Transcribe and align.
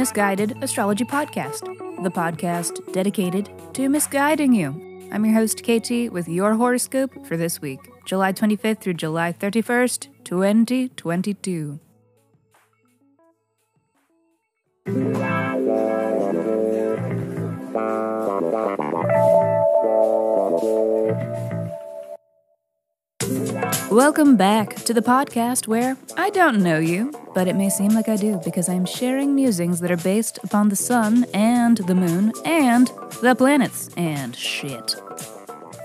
Miss 0.00 0.12
Guided 0.12 0.56
Astrology 0.62 1.04
Podcast, 1.04 1.60
the 2.02 2.10
podcast 2.10 2.90
dedicated 2.94 3.50
to 3.74 3.90
misguiding 3.90 4.54
you. 4.54 4.70
I'm 5.12 5.26
your 5.26 5.34
host, 5.34 5.62
Katie, 5.62 6.08
with 6.08 6.26
your 6.26 6.54
horoscope 6.54 7.26
for 7.26 7.36
this 7.36 7.60
week, 7.60 7.80
July 8.06 8.32
25th 8.32 8.80
through 8.80 8.94
July 8.94 9.30
31st, 9.30 10.08
2022. 10.24 11.80
Welcome 23.90 24.36
back 24.36 24.76
to 24.76 24.94
the 24.94 25.02
podcast 25.02 25.68
where 25.68 25.98
I 26.16 26.30
don't 26.30 26.62
know 26.62 26.78
you, 26.78 27.12
but 27.34 27.48
it 27.48 27.56
may 27.56 27.68
seem 27.68 27.90
like 27.90 28.08
I 28.08 28.16
do 28.16 28.40
because 28.44 28.68
I'm 28.68 28.84
sharing 28.84 29.34
musings 29.34 29.80
that 29.80 29.90
are 29.90 29.96
based 29.96 30.38
upon 30.42 30.68
the 30.68 30.76
sun 30.76 31.26
and 31.34 31.78
the 31.78 31.94
moon 31.94 32.32
and 32.44 32.88
the 33.22 33.34
planets 33.34 33.90
and 33.96 34.34
shit. 34.36 34.96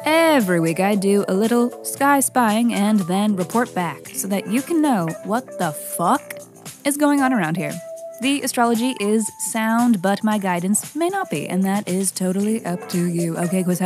Every 0.05 0.59
week 0.59 0.79
I 0.79 0.95
do 0.95 1.25
a 1.27 1.33
little 1.33 1.83
sky 1.83 2.19
spying 2.19 2.73
and 2.73 2.99
then 3.01 3.35
report 3.35 3.73
back 3.73 4.09
so 4.09 4.27
that 4.27 4.47
you 4.47 4.61
can 4.61 4.81
know 4.81 5.07
what 5.23 5.57
the 5.57 5.71
fuck 5.71 6.39
is 6.83 6.97
going 6.97 7.21
on 7.21 7.33
around 7.33 7.57
here. 7.57 7.73
The 8.21 8.41
astrology 8.43 8.95
is 8.99 9.29
sound, 9.51 10.01
but 10.01 10.23
my 10.23 10.37
guidance 10.37 10.95
may 10.95 11.09
not 11.09 11.29
be, 11.29 11.47
and 11.47 11.63
that 11.63 11.87
is 11.87 12.11
totally 12.11 12.65
up 12.65 12.87
to 12.89 13.05
you. 13.05 13.37
Okay, 13.37 13.63
quiz. 13.63 13.81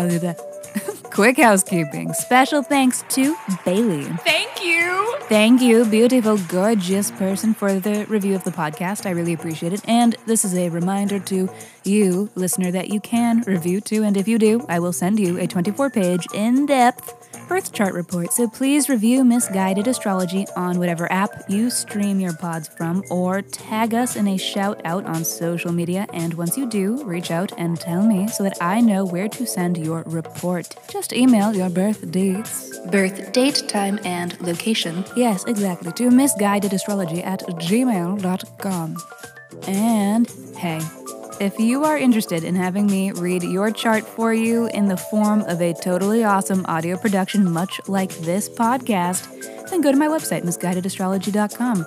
Quick 1.05 1.38
housekeeping. 1.38 2.13
Special 2.13 2.62
thanks 2.62 3.04
to 3.10 3.35
Bailey. 3.66 4.04
Thank 4.23 4.63
you. 4.63 5.09
Thank 5.30 5.62
you, 5.62 5.85
beautiful, 5.85 6.40
gorgeous 6.40 7.12
person, 7.12 7.54
for 7.54 7.80
the 7.80 8.05
review 8.05 8.34
of 8.34 8.44
the 8.46 8.49
podcast. 8.52 9.05
I 9.05 9.12
really 9.12 9.34
appreciate 9.34 9.74
it. 9.74 9.82
And 9.88 10.16
this 10.26 10.44
is 10.44 10.55
a 10.55 10.70
reminder 10.70 11.20
to 11.20 11.48
you, 11.84 12.32
listener, 12.34 12.72
that 12.72 12.90
you 12.90 12.99
can 12.99 13.41
review 13.41 13.80
too. 13.80 14.04
And 14.04 14.18
if 14.18 14.27
you 14.27 14.40
do, 14.40 14.66
I 14.68 14.80
will 14.80 14.91
send 14.91 15.20
you 15.20 15.38
a 15.40 15.46
24 15.46 15.91
page, 15.91 16.26
in 16.34 16.66
depth 16.66 17.18
birth 17.48 17.74
chart 17.74 17.94
report. 17.94 18.32
So 18.32 18.48
please 18.48 18.90
review 18.90 19.24
Miss 19.24 19.48
Guided 19.49 19.88
Astrology 19.88 20.46
on 20.55 20.80
whatever 20.80 21.12
app 21.12 21.49
you 21.49 21.70
stream 21.70 22.20
your 22.20 22.34
pods 22.34 22.68
from, 22.68 23.04
or 23.10 23.41
tag 23.41 23.94
us 23.94 24.16
in 24.16 24.27
a 24.27 24.38
shout 24.38 24.80
out 24.85 25.05
on 25.05 25.24
social 25.24 25.72
media. 25.72 26.05
And 26.13 26.34
once 26.35 26.57
you 26.57 26.68
do, 26.68 27.04
reach 27.04 27.32
out 27.32 27.52
and 27.57 27.80
tell 27.80 28.05
me 28.05 28.27
so 28.27 28.44
that 28.44 28.57
I 28.62 28.82
know 28.82 29.05
where 29.05 29.27
to 29.30 29.48
send 29.48 29.77
your 29.77 30.04
report. 30.05 30.76
Just 30.90 31.12
email 31.13 31.55
your 31.55 31.70
birth 31.70 32.12
dates, 32.12 32.77
birth 32.91 33.32
date, 33.32 33.63
time, 33.68 34.00
and 34.04 34.40
location. 34.41 35.04
Yes, 35.16 35.44
exactly, 35.46 35.91
to 35.94 36.10
missguidedastrology 36.10 37.26
at 37.26 37.41
gmail.com. 37.41 38.98
And 39.68 40.30
hey, 40.55 40.80
if 41.40 41.59
you 41.59 41.85
are 41.85 41.98
interested 41.98 42.43
in 42.43 42.55
having 42.55 42.85
me 42.87 43.12
read 43.12 43.43
your 43.43 43.71
chart 43.71 44.04
for 44.05 44.34
you 44.34 44.68
in 44.68 44.87
the 44.87 44.98
form 44.98 45.41
of 45.43 45.62
a 45.62 45.73
totally 45.73 46.23
awesome 46.23 46.65
audio 46.68 46.98
production, 46.98 47.49
much 47.49 47.79
like 47.87 48.12
this 48.20 48.49
podcast, 48.49 49.70
then 49.70 49.82
go 49.82 49.91
to 49.91 49.98
my 49.98 50.07
website, 50.07 50.43
missguidedastrology.com. 50.43 51.85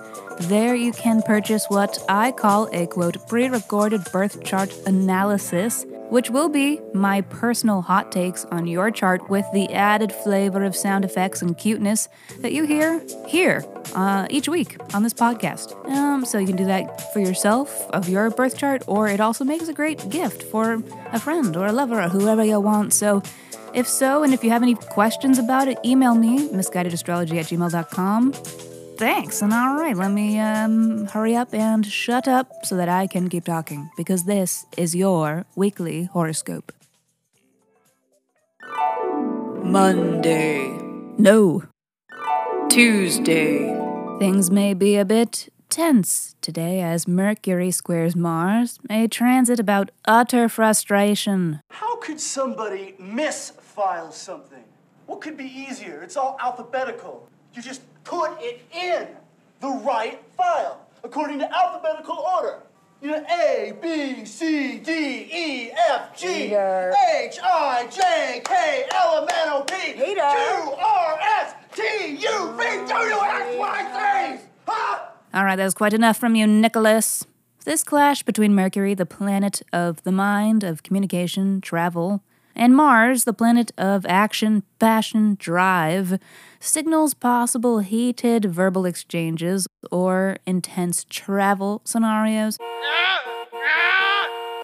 There 0.49 0.75
you 0.75 0.93
can 0.93 1.23
purchase 1.23 1.67
what 1.69 1.99
I 2.09 2.33
call 2.33 2.69
a 2.73 2.87
quote 2.87 3.29
pre 3.29 3.49
recorded 3.49 4.03
birth 4.11 4.43
chart 4.43 4.75
analysis, 4.87 5.85
which 6.13 6.29
will 6.29 6.51
be 6.51 6.79
my 6.93 7.23
personal 7.23 7.81
hot 7.81 8.13
takes 8.13 8.45
on 8.47 8.67
your 8.67 8.91
chart 8.91 9.31
with 9.31 9.47
the 9.55 9.73
added 9.73 10.13
flavor 10.13 10.63
of 10.63 10.77
sound 10.77 11.07
effects 11.07 11.41
and 11.41 11.57
cuteness 11.57 12.07
that 12.41 12.53
you 12.53 12.65
hear 12.65 13.01
here 13.27 13.65
uh, 13.95 14.27
each 14.29 14.47
week 14.47 14.77
on 14.93 15.03
this 15.03 15.15
podcast. 15.15 15.75
Um, 15.89 16.27
so 16.27 16.37
you 16.37 16.47
can 16.47 16.57
do 16.57 16.67
that 16.67 17.11
for 17.15 17.21
yourself 17.21 17.89
of 17.93 18.11
your 18.11 18.29
birth 18.29 18.59
chart, 18.59 18.83
or 18.87 19.09
it 19.09 19.21
also 19.21 19.43
makes 19.43 19.69
a 19.69 19.73
great 19.73 20.11
gift 20.11 20.43
for 20.43 20.83
a 21.13 21.19
friend 21.19 21.57
or 21.57 21.65
a 21.65 21.73
lover 21.73 21.99
or 21.99 22.11
whoever 22.11 22.45
you 22.45 22.61
want. 22.61 22.93
So 22.93 23.23
if 23.73 23.89
so, 23.89 24.23
and 24.23 24.35
if 24.35 24.45
you 24.45 24.51
have 24.51 24.63
any 24.63 24.75
questions 24.75 25.39
about 25.39 25.67
it, 25.67 25.79
email 25.83 26.15
me, 26.15 26.51
missguidedastrology 26.51 27.39
at 27.41 27.47
gmail.com. 27.47 28.72
Thanks, 28.97 29.43
and 29.43 29.53
all 29.53 29.75
right, 29.75 29.97
let 29.97 30.11
me 30.13 30.39
um, 30.39 31.07
hurry 31.07 31.35
up 31.35 31.53
and 31.53 31.85
shut 31.85 32.29
up 32.29 32.65
so 32.65 32.77
that 32.77 32.89
I 32.89 33.07
can 33.07 33.29
keep 33.29 33.45
talking, 33.45 33.91
because 33.97 34.25
this 34.25 34.67
is 34.77 34.95
your 34.95 35.45
weekly 35.57 36.05
horoscope. 36.05 36.73
Monday. 39.65 40.69
No. 41.19 41.65
Tuesday. 42.69 43.77
Things 44.19 44.51
may 44.51 44.75
be 44.75 44.97
a 44.97 45.05
bit 45.05 45.49
tense 45.69 46.37
today 46.43 46.81
as 46.81 47.09
Mercury 47.09 47.71
squares 47.71 48.15
Mars, 48.15 48.79
a 48.91 49.09
transit 49.09 49.59
about 49.59 49.91
utter 50.05 50.49
frustration. 50.49 51.61
How 51.71 51.97
could 51.97 52.21
somebody 52.21 52.95
misfile 53.01 54.13
something? 54.13 54.65
What 55.07 55.23
could 55.23 55.37
be 55.37 55.45
easier? 55.45 56.03
It's 56.03 56.17
all 56.17 56.37
alphabetical. 56.41 57.29
You 57.55 57.61
just 57.63 57.83
put 58.05 58.33
it 58.41 58.63
in 58.75 59.09
the 59.61 59.69
right 59.85 60.21
file 60.37 60.87
according 61.05 61.39
to 61.41 61.55
alphabetical 61.55 62.17
order. 62.17 62.61
You 63.03 63.11
know, 63.11 63.27
A, 63.29 63.73
B, 63.83 64.25
C, 64.25 64.79
D, 64.79 64.91
E, 64.93 65.71
F, 65.91 66.17
G, 66.17 66.27
Peter. 66.27 66.95
H, 67.21 67.39
I, 67.43 67.87
J, 67.91 68.43
K, 68.45 68.85
L, 68.95 69.23
M, 69.23 69.29
N, 69.29 69.49
O, 69.49 69.63
P, 69.65 69.93
Peter. 69.95 70.21
Q, 70.21 70.73
R, 70.79 71.19
S, 71.21 71.55
T, 71.75 71.83
U, 71.83 72.53
V, 72.57 72.89
W, 72.89 73.15
X, 73.15 73.59
Y, 73.59 74.39
Z. 74.39 74.45
Huh? 74.69 74.99
All 75.35 75.45
right, 75.45 75.57
that's 75.57 75.75
quite 75.75 75.93
enough 75.93 76.17
from 76.17 76.37
you, 76.37 76.47
Nicholas. 76.47 77.27
This 77.65 77.83
clash 77.83 78.23
between 78.23 78.55
Mercury, 78.55 78.95
the 78.95 79.07
planet 79.07 79.63
of 79.73 80.03
the 80.05 80.13
mind, 80.13 80.63
of 80.63 80.83
communication, 80.83 81.61
travel, 81.61 82.23
and 82.55 82.77
Mars, 82.77 83.25
the 83.25 83.33
planet 83.33 83.73
of 83.79 84.05
action, 84.07 84.63
passion, 84.79 85.37
drive, 85.39 86.19
signals 86.61 87.15
possible 87.15 87.81
heated 87.81 88.45
verbal 88.45 88.85
exchanges 88.85 89.67
or 89.91 90.37
intense 90.47 91.05
travel 91.09 91.81
scenarios. 91.85 92.59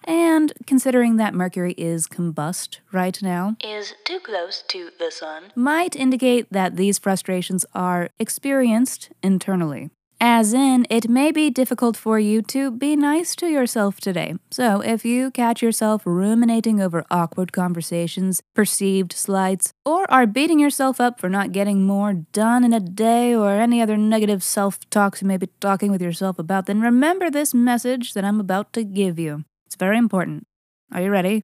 And 0.05 0.55
considering 0.67 1.17
that 1.17 1.35
Mercury 1.35 1.75
is 1.77 2.07
combust 2.07 2.79
right 2.93 3.21
now, 3.23 3.57
is 3.63 3.95
too 4.05 4.21
close 4.21 4.65
to 4.69 4.91
the 4.99 5.11
sun, 5.11 5.53
might 5.55 5.95
indicate 5.95 6.47
that 6.51 6.77
these 6.77 6.99
frustrations 6.99 7.67
are 7.75 8.09
experienced 8.19 9.11
internally. 9.23 9.91
As 10.21 10.53
in, 10.53 10.85
it 10.91 11.09
may 11.09 11.31
be 11.31 11.49
difficult 11.49 11.97
for 11.97 12.19
you 12.19 12.43
to 12.43 12.73
be 12.73 12.97
nice 12.97 13.37
to 13.37 13.47
yourself 13.47 14.01
today. 14.01 14.35
So, 14.51 14.81
if 14.81 15.05
you 15.05 15.31
catch 15.31 15.63
yourself 15.63 16.03
ruminating 16.05 16.81
over 16.81 17.05
awkward 17.09 17.53
conversations, 17.53 18.43
perceived 18.53 19.13
slights, 19.13 19.73
or 19.85 20.11
are 20.11 20.27
beating 20.27 20.59
yourself 20.59 21.01
up 21.01 21.21
for 21.21 21.29
not 21.29 21.53
getting 21.53 21.87
more 21.87 22.15
done 22.33 22.65
in 22.65 22.73
a 22.73 22.81
day 22.81 23.33
or 23.33 23.53
any 23.53 23.81
other 23.81 23.97
negative 23.97 24.43
self 24.43 24.81
talks 24.91 25.23
you 25.23 25.29
may 25.29 25.37
be 25.37 25.51
talking 25.61 25.93
with 25.93 26.03
yourself 26.03 26.37
about, 26.41 26.67
then 26.67 26.81
remember 26.81 27.31
this 27.31 27.55
message 27.55 28.15
that 28.15 28.25
I'm 28.25 28.41
about 28.41 28.73
to 28.73 28.83
give 28.83 29.21
you. 29.21 29.45
It's 29.67 29.77
very 29.77 29.99
important. 29.99 30.49
Are 30.93 31.01
you 31.01 31.11
ready? 31.11 31.43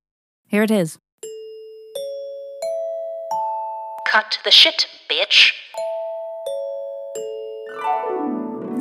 Here 0.48 0.64
it 0.64 0.72
is. 0.72 0.98
Cut 4.10 4.38
the 4.44 4.50
shit, 4.50 4.86
bitch. 5.08 5.52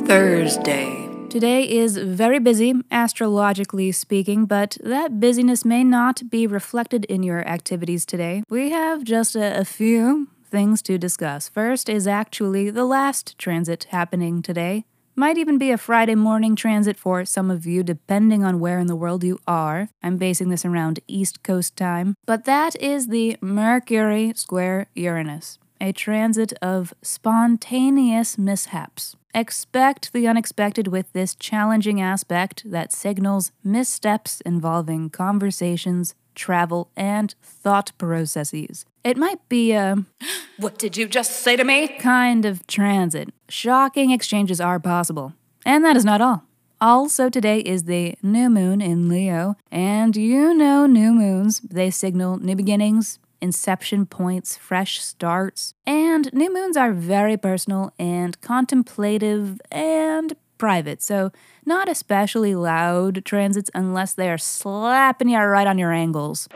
Thursday. 0.06 1.08
Today 1.30 1.68
is 1.68 1.96
very 1.96 2.38
busy, 2.38 2.74
astrologically 2.90 3.90
speaking, 3.90 4.44
but 4.44 4.76
that 4.84 5.18
busyness 5.18 5.64
may 5.64 5.82
not 5.82 6.28
be 6.28 6.46
reflected 6.46 7.06
in 7.06 7.22
your 7.22 7.46
activities 7.48 8.04
today. 8.04 8.44
We 8.50 8.70
have 8.70 9.02
just 9.02 9.34
a, 9.34 9.58
a 9.58 9.64
few 9.64 10.28
things 10.44 10.82
to 10.82 10.98
discuss. 10.98 11.48
First 11.48 11.88
is 11.88 12.06
actually 12.06 12.70
the 12.70 12.84
last 12.84 13.38
transit 13.38 13.84
happening 13.90 14.42
today. 14.42 14.84
Might 15.16 15.38
even 15.38 15.58
be 15.58 15.70
a 15.70 15.78
Friday 15.78 16.14
morning 16.14 16.54
transit 16.54 16.96
for 16.98 17.24
some 17.24 17.50
of 17.50 17.64
you, 17.64 17.82
depending 17.82 18.44
on 18.44 18.60
where 18.60 18.78
in 18.78 18.88
the 18.88 18.96
world 18.96 19.24
you 19.24 19.38
are. 19.46 19.88
I'm 20.02 20.18
basing 20.18 20.50
this 20.50 20.64
around 20.64 21.00
East 21.08 21.42
Coast 21.42 21.76
time. 21.76 22.14
But 22.26 22.44
that 22.44 22.76
is 22.76 23.08
the 23.08 23.36
Mercury 23.40 24.32
square 24.36 24.86
Uranus, 24.94 25.58
a 25.80 25.92
transit 25.92 26.52
of 26.60 26.92
spontaneous 27.02 28.36
mishaps. 28.36 29.16
Expect 29.36 30.12
the 30.12 30.28
unexpected 30.28 30.86
with 30.86 31.12
this 31.12 31.34
challenging 31.34 32.00
aspect 32.00 32.70
that 32.70 32.92
signals 32.92 33.50
missteps 33.64 34.40
involving 34.42 35.10
conversations, 35.10 36.14
travel, 36.36 36.88
and 36.96 37.34
thought 37.42 37.90
processes. 37.98 38.86
It 39.02 39.16
might 39.16 39.46
be 39.48 39.72
a 39.72 40.04
What 40.56 40.78
did 40.78 40.96
you 40.96 41.08
just 41.08 41.32
say 41.32 41.56
to 41.56 41.64
me? 41.64 41.88
kind 41.98 42.44
of 42.44 42.64
transit. 42.68 43.34
Shocking 43.48 44.12
exchanges 44.12 44.60
are 44.60 44.78
possible. 44.78 45.32
And 45.66 45.84
that 45.84 45.96
is 45.96 46.04
not 46.04 46.20
all. 46.20 46.44
Also, 46.80 47.28
today 47.28 47.58
is 47.58 47.84
the 47.84 48.14
new 48.22 48.48
moon 48.48 48.80
in 48.80 49.08
Leo, 49.08 49.56
and 49.70 50.14
you 50.16 50.54
know 50.54 50.86
new 50.86 51.12
moons, 51.12 51.60
they 51.60 51.90
signal 51.90 52.36
new 52.38 52.54
beginnings, 52.54 53.18
inception 53.40 54.06
points, 54.06 54.56
fresh 54.56 55.00
starts, 55.00 55.74
and 55.86 56.32
new 56.32 56.52
moons 56.52 56.76
are 56.76 56.92
very 56.92 57.36
personal 57.36 57.92
and 57.98 58.40
contemplative 58.40 59.60
and 59.70 60.36
private, 60.58 61.02
so 61.02 61.30
not 61.66 61.88
especially 61.88 62.54
loud 62.54 63.24
transits 63.24 63.70
unless 63.74 64.14
they 64.14 64.30
are 64.30 64.38
slapping 64.38 65.28
you 65.28 65.38
right 65.38 65.66
on 65.66 65.78
your 65.78 65.92
angles. 65.92 66.48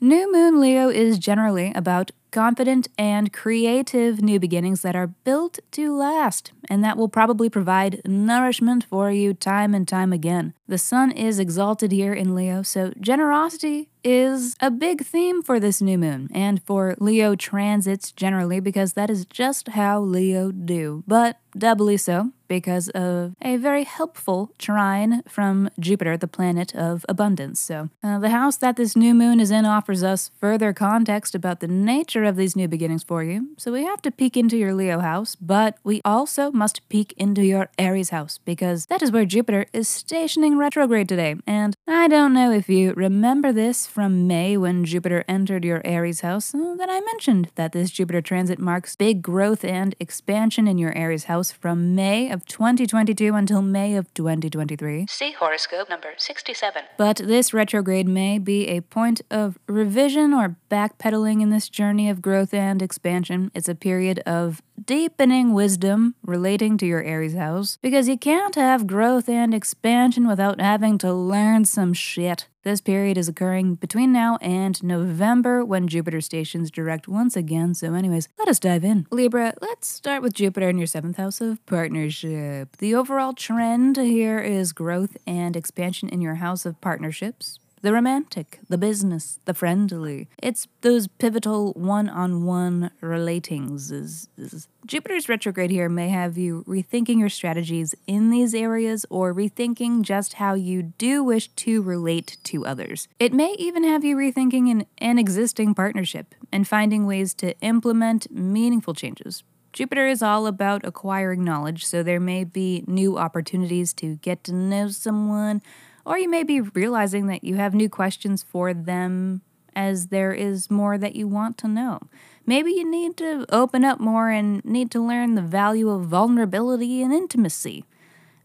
New 0.00 0.30
Moon 0.32 0.60
Leo 0.60 0.90
is 0.90 1.18
generally 1.18 1.72
about 1.74 2.10
confident 2.30 2.88
and 2.98 3.32
creative 3.32 4.20
new 4.20 4.40
beginnings 4.40 4.82
that 4.82 4.96
are 4.96 5.06
built 5.06 5.60
to 5.70 5.96
last, 5.96 6.50
and 6.68 6.82
that 6.82 6.96
will 6.96 7.08
probably 7.08 7.48
provide 7.48 8.02
nourishment 8.04 8.84
for 8.84 9.12
you 9.12 9.32
time 9.32 9.72
and 9.72 9.86
time 9.86 10.12
again. 10.12 10.52
The 10.66 10.78
sun 10.78 11.12
is 11.12 11.38
exalted 11.38 11.92
here 11.92 12.12
in 12.12 12.34
Leo, 12.34 12.62
so 12.62 12.92
generosity 13.00 13.88
is 14.04 14.54
a 14.60 14.70
big 14.70 15.04
theme 15.04 15.42
for 15.42 15.58
this 15.58 15.80
new 15.80 15.98
moon 15.98 16.28
and 16.34 16.62
for 16.62 16.94
Leo 17.00 17.34
transits 17.34 18.12
generally 18.12 18.60
because 18.60 18.92
that 18.92 19.10
is 19.10 19.24
just 19.24 19.68
how 19.68 20.00
Leo 20.00 20.52
do. 20.52 21.02
But 21.06 21.38
doubly 21.56 21.96
so 21.96 22.32
because 22.48 22.88
of 22.90 23.34
a 23.42 23.56
very 23.56 23.84
helpful 23.84 24.50
trine 24.58 25.22
from 25.26 25.70
Jupiter, 25.80 26.16
the 26.16 26.28
planet 26.28 26.74
of 26.74 27.04
abundance. 27.08 27.60
So, 27.60 27.88
uh, 28.02 28.18
the 28.18 28.30
house 28.30 28.56
that 28.58 28.76
this 28.76 28.94
new 28.94 29.14
moon 29.14 29.40
is 29.40 29.50
in 29.50 29.64
offers 29.64 30.02
us 30.02 30.30
further 30.38 30.72
context 30.72 31.34
about 31.34 31.60
the 31.60 31.68
nature 31.68 32.24
of 32.24 32.36
these 32.36 32.54
new 32.54 32.68
beginnings 32.68 33.02
for 33.02 33.24
you. 33.24 33.48
So, 33.56 33.72
we 33.72 33.84
have 33.84 34.02
to 34.02 34.10
peek 34.10 34.36
into 34.36 34.56
your 34.56 34.74
Leo 34.74 35.00
house, 35.00 35.36
but 35.36 35.78
we 35.84 36.02
also 36.04 36.50
must 36.52 36.86
peek 36.88 37.14
into 37.16 37.42
your 37.42 37.70
Aries 37.78 38.10
house 38.10 38.38
because 38.44 38.86
that 38.86 39.02
is 39.02 39.10
where 39.10 39.24
Jupiter 39.24 39.66
is 39.72 39.88
stationing 39.88 40.58
retrograde 40.58 41.08
today. 41.08 41.36
And 41.46 41.74
I 41.88 42.08
don't 42.08 42.34
know 42.34 42.52
if 42.52 42.68
you 42.68 42.92
remember 42.92 43.52
this 43.52 43.86
from 43.94 44.26
May 44.26 44.56
when 44.56 44.84
Jupiter 44.84 45.24
entered 45.28 45.64
your 45.64 45.80
Aries 45.84 46.22
house, 46.22 46.52
uh, 46.52 46.74
that 46.78 46.90
I 46.90 46.98
mentioned 46.98 47.50
that 47.54 47.70
this 47.70 47.92
Jupiter 47.92 48.20
transit 48.20 48.58
marks 48.58 48.96
big 48.96 49.22
growth 49.22 49.64
and 49.64 49.94
expansion 50.00 50.66
in 50.66 50.78
your 50.78 50.92
Aries 50.98 51.24
house 51.24 51.52
from 51.52 51.94
May 51.94 52.28
of 52.28 52.44
2022 52.44 53.32
until 53.36 53.62
May 53.62 53.94
of 53.94 54.12
2023. 54.12 55.06
See 55.08 55.30
horoscope 55.30 55.88
number 55.88 56.08
67. 56.16 56.82
But 56.98 57.18
this 57.18 57.54
retrograde 57.54 58.08
may 58.08 58.40
be 58.40 58.66
a 58.66 58.80
point 58.80 59.20
of 59.30 59.60
revision 59.68 60.34
or 60.34 60.56
backpedaling 60.68 61.40
in 61.40 61.50
this 61.50 61.68
journey 61.68 62.10
of 62.10 62.20
growth 62.20 62.52
and 62.52 62.82
expansion. 62.82 63.52
It's 63.54 63.68
a 63.68 63.76
period 63.76 64.18
of 64.26 64.60
deepening 64.82 65.52
wisdom 65.52 66.14
relating 66.22 66.76
to 66.78 66.86
your 66.86 67.02
Aries 67.02 67.34
house 67.34 67.78
because 67.82 68.08
you 68.08 68.18
can't 68.18 68.54
have 68.54 68.86
growth 68.86 69.28
and 69.28 69.54
expansion 69.54 70.26
without 70.26 70.60
having 70.60 70.98
to 70.98 71.12
learn 71.12 71.64
some 71.64 71.92
shit. 71.92 72.48
This 72.62 72.80
period 72.80 73.18
is 73.18 73.28
occurring 73.28 73.74
between 73.74 74.10
now 74.10 74.38
and 74.40 74.82
November 74.82 75.64
when 75.64 75.86
Jupiter 75.86 76.22
stations 76.22 76.70
direct 76.70 77.06
once 77.06 77.36
again. 77.36 77.74
So, 77.74 77.92
anyways, 77.92 78.28
let 78.38 78.48
us 78.48 78.58
dive 78.58 78.84
in. 78.84 79.06
Libra, 79.10 79.52
let's 79.60 79.86
start 79.86 80.22
with 80.22 80.32
Jupiter 80.32 80.70
in 80.70 80.78
your 80.78 80.86
seventh 80.86 81.18
house 81.18 81.42
of 81.42 81.64
partnership. 81.66 82.78
The 82.78 82.94
overall 82.94 83.34
trend 83.34 83.98
here 83.98 84.38
is 84.38 84.72
growth 84.72 85.16
and 85.26 85.56
expansion 85.56 86.08
in 86.08 86.22
your 86.22 86.36
house 86.36 86.64
of 86.64 86.80
partnerships 86.80 87.58
the 87.84 87.92
romantic, 87.92 88.60
the 88.70 88.78
business, 88.78 89.38
the 89.44 89.52
friendly. 89.52 90.26
It's 90.42 90.66
those 90.80 91.06
pivotal 91.06 91.74
one 91.74 92.08
on 92.08 92.46
one 92.46 92.90
relatings. 93.02 93.92
Is, 93.92 94.28
is 94.38 94.68
Jupiter's 94.86 95.28
retrograde 95.28 95.70
here 95.70 95.90
may 95.90 96.08
have 96.08 96.38
you 96.38 96.64
rethinking 96.66 97.18
your 97.18 97.28
strategies 97.28 97.94
in 98.06 98.30
these 98.30 98.54
areas 98.54 99.04
or 99.10 99.34
rethinking 99.34 100.00
just 100.00 100.34
how 100.34 100.54
you 100.54 100.82
do 100.82 101.22
wish 101.22 101.48
to 101.48 101.82
relate 101.82 102.38
to 102.44 102.64
others. 102.64 103.06
It 103.20 103.34
may 103.34 103.54
even 103.58 103.84
have 103.84 104.02
you 104.02 104.16
rethinking 104.16 104.70
an, 104.70 104.86
an 104.96 105.18
existing 105.18 105.74
partnership 105.74 106.34
and 106.50 106.66
finding 106.66 107.04
ways 107.04 107.34
to 107.34 107.58
implement 107.60 108.30
meaningful 108.30 108.94
changes. 108.94 109.44
Jupiter 109.74 110.06
is 110.06 110.22
all 110.22 110.46
about 110.46 110.86
acquiring 110.86 111.44
knowledge, 111.44 111.84
so 111.84 112.02
there 112.02 112.20
may 112.20 112.44
be 112.44 112.82
new 112.86 113.18
opportunities 113.18 113.92
to 113.94 114.16
get 114.16 114.42
to 114.44 114.54
know 114.54 114.88
someone 114.88 115.60
or 116.04 116.18
you 116.18 116.28
may 116.28 116.42
be 116.42 116.60
realizing 116.60 117.26
that 117.28 117.44
you 117.44 117.56
have 117.56 117.74
new 117.74 117.88
questions 117.88 118.42
for 118.42 118.74
them 118.74 119.42
as 119.74 120.08
there 120.08 120.32
is 120.32 120.70
more 120.70 120.98
that 120.98 121.16
you 121.16 121.26
want 121.26 121.58
to 121.58 121.68
know. 121.68 122.00
Maybe 122.46 122.72
you 122.72 122.88
need 122.88 123.16
to 123.18 123.46
open 123.48 123.84
up 123.84 124.00
more 124.00 124.30
and 124.30 124.64
need 124.64 124.90
to 124.92 125.00
learn 125.04 125.34
the 125.34 125.42
value 125.42 125.88
of 125.90 126.06
vulnerability 126.06 127.02
and 127.02 127.12
intimacy. 127.12 127.84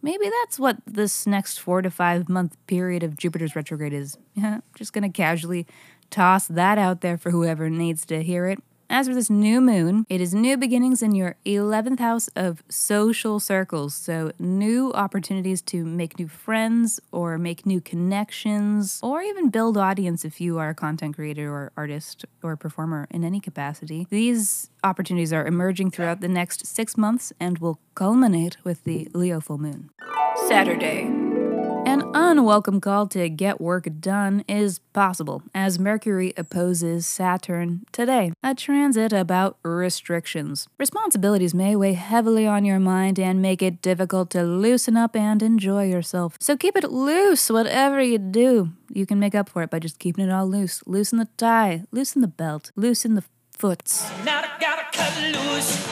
Maybe 0.01 0.29
that's 0.41 0.57
what 0.57 0.77
this 0.87 1.27
next 1.27 1.57
four 1.59 1.81
to 1.81 1.91
five 1.91 2.29
month 2.29 2.55
period 2.67 3.03
of 3.03 3.17
Jupiter's 3.17 3.55
retrograde 3.55 3.93
is. 3.93 4.17
Yeah, 4.33 4.61
just 4.75 4.93
gonna 4.93 5.09
casually 5.09 5.67
toss 6.09 6.47
that 6.47 6.77
out 6.77 7.01
there 7.01 7.17
for 7.17 7.31
whoever 7.31 7.69
needs 7.69 8.05
to 8.05 8.23
hear 8.23 8.47
it. 8.47 8.59
As 8.91 9.07
for 9.07 9.13
this 9.13 9.29
new 9.29 9.61
moon, 9.61 10.03
it 10.09 10.19
is 10.19 10.33
new 10.33 10.57
beginnings 10.57 11.03
in 11.03 11.13
your 11.13 11.35
11th 11.45 11.99
house 11.99 12.27
of 12.35 12.63
social 12.69 13.39
circles. 13.39 13.93
So, 13.93 14.31
new 14.39 14.91
opportunities 14.93 15.61
to 15.63 15.85
make 15.85 16.17
new 16.17 16.27
friends 16.27 16.99
or 17.11 17.37
make 17.37 17.67
new 17.67 17.81
connections 17.81 18.99
or 19.03 19.21
even 19.21 19.49
build 19.49 19.77
audience 19.77 20.25
if 20.25 20.41
you 20.41 20.57
are 20.57 20.69
a 20.69 20.75
content 20.75 21.15
creator 21.15 21.53
or 21.53 21.71
artist 21.77 22.25
or 22.41 22.57
performer 22.57 23.07
in 23.11 23.23
any 23.23 23.39
capacity. 23.39 24.07
These 24.09 24.71
opportunities 24.83 25.31
are 25.31 25.45
emerging 25.45 25.91
throughout 25.91 26.21
the 26.21 26.27
next 26.27 26.65
six 26.65 26.97
months 26.97 27.31
and 27.39 27.59
will 27.59 27.79
culminate 27.93 28.57
with 28.63 28.85
the 28.85 29.07
Leo 29.13 29.39
full 29.39 29.59
moon. 29.59 29.91
Saturday. 30.47 31.28
Unwelcome 32.29 32.79
call 32.79 33.07
to 33.07 33.27
get 33.27 33.59
work 33.59 33.87
done 33.99 34.45
is 34.47 34.77
possible 34.93 35.41
as 35.55 35.79
Mercury 35.79 36.31
opposes 36.37 37.07
Saturn 37.07 37.87
today, 37.91 38.33
a 38.43 38.53
transit 38.53 39.11
about 39.11 39.57
restrictions. 39.63 40.67
Responsibilities 40.77 41.55
may 41.55 41.75
weigh 41.75 41.93
heavily 41.93 42.45
on 42.45 42.65
your 42.65 42.77
mind 42.77 43.17
and 43.17 43.41
make 43.41 43.63
it 43.63 43.81
difficult 43.81 44.29
to 44.29 44.43
loosen 44.43 44.95
up 44.95 45.15
and 45.15 45.41
enjoy 45.41 45.87
yourself. 45.87 46.35
So 46.39 46.55
keep 46.55 46.75
it 46.75 46.91
loose, 46.91 47.49
whatever 47.49 47.99
you 47.99 48.19
do. 48.19 48.73
You 48.93 49.07
can 49.07 49.17
make 49.17 49.33
up 49.33 49.49
for 49.49 49.63
it 49.63 49.71
by 49.71 49.79
just 49.79 49.97
keeping 49.97 50.27
it 50.27 50.31
all 50.31 50.47
loose. 50.47 50.83
Loosen 50.85 51.17
the 51.17 51.29
tie, 51.35 51.85
loosen 51.91 52.21
the 52.21 52.27
belt, 52.27 52.71
loosen 52.75 53.15
the 53.15 53.23
foots. 53.57 54.07
Now 54.23 54.43
I 54.43 54.49
gotta 54.61 54.85
cut 54.93 55.17
loose, 55.33 55.89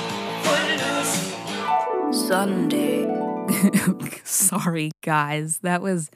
loose. 2.11 2.27
Sunday. 2.27 3.36
Sorry, 4.23 4.91
guys. 5.01 5.59
That 5.59 5.81
was 5.81 6.09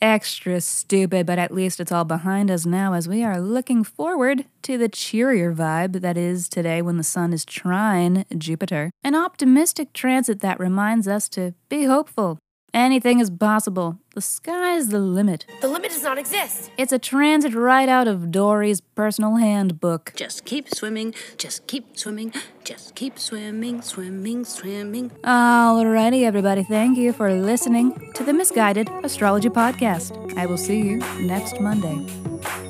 extra 0.00 0.60
stupid, 0.60 1.26
but 1.26 1.38
at 1.38 1.52
least 1.52 1.80
it's 1.80 1.92
all 1.92 2.04
behind 2.04 2.50
us 2.50 2.64
now 2.64 2.94
as 2.94 3.08
we 3.08 3.22
are 3.22 3.40
looking 3.40 3.84
forward 3.84 4.46
to 4.62 4.78
the 4.78 4.88
cheerier 4.88 5.54
vibe 5.54 6.00
that 6.00 6.16
is 6.16 6.48
today 6.48 6.80
when 6.82 6.96
the 6.96 7.02
sun 7.04 7.32
is 7.32 7.44
trine 7.44 8.24
Jupiter. 8.36 8.90
An 9.04 9.14
optimistic 9.14 9.92
transit 9.92 10.40
that 10.40 10.58
reminds 10.58 11.06
us 11.06 11.28
to 11.30 11.54
be 11.68 11.84
hopeful. 11.84 12.38
Anything 12.72 13.20
is 13.20 13.30
possible. 13.30 13.98
The 14.14 14.20
sky's 14.20 14.88
the 14.88 14.98
limit. 14.98 15.44
The 15.60 15.68
limit 15.68 15.90
does 15.90 16.02
not 16.02 16.18
exist. 16.18 16.70
It's 16.76 16.92
a 16.92 16.98
transit 16.98 17.54
right 17.54 17.88
out 17.88 18.06
of 18.08 18.30
Dory's 18.30 18.80
personal 18.80 19.36
handbook. 19.36 20.12
Just 20.16 20.44
keep 20.44 20.68
swimming, 20.68 21.14
just 21.36 21.66
keep 21.66 21.96
swimming, 21.98 22.32
just 22.64 22.94
keep 22.94 23.18
swimming, 23.18 23.82
swimming, 23.82 24.44
swimming. 24.44 25.10
Alrighty, 25.24 26.22
everybody, 26.22 26.62
thank 26.62 26.96
you 26.98 27.12
for 27.12 27.32
listening 27.32 28.12
to 28.14 28.24
the 28.24 28.32
Miss 28.32 28.50
Guided 28.50 28.88
Astrology 29.02 29.48
Podcast. 29.48 30.36
I 30.36 30.46
will 30.46 30.58
see 30.58 30.80
you 30.80 30.98
next 31.20 31.60
Monday. 31.60 32.69